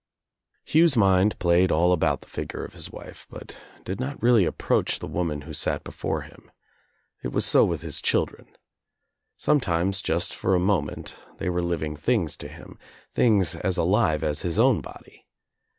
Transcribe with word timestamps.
Hugh's 0.65 0.97
mind 0.97 1.37
played 1.37 1.71
all 1.71 1.93
about 1.93 2.21
the 2.21 2.27
figure 2.27 2.63
of 2.65 2.73
his 2.73 2.89
wife 2.89 3.27
but 3.29 3.59
did 3.83 3.99
not 3.99 4.19
really 4.19 4.45
approach 4.45 4.97
the 4.97 5.05
woman 5.05 5.41
who 5.41 5.53
sat 5.53 5.83
be 5.83 5.91
fore 5.91 6.21
him. 6.23 6.49
It 7.21 7.27
was 7.27 7.45
so 7.45 7.63
with 7.63 7.83
his 7.83 8.01
children. 8.01 8.47
Sometimes, 9.37 10.01
just 10.01 10.33
for 10.35 10.55
a 10.55 10.59
moment, 10.59 11.19
they 11.37 11.51
were 11.51 11.61
living 11.61 11.95
things 11.95 12.35
to 12.37 12.47
him, 12.47 12.79
things 13.13 13.55
as 13.55 13.77
alive 13.77 14.23
as 14.23 14.41
his 14.41 14.57
own 14.57 14.81
body. 14.81 15.27